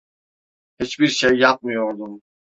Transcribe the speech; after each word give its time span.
Hiçbir 0.79 1.07
şey 1.07 1.33
yapmıyordum. 1.37 2.21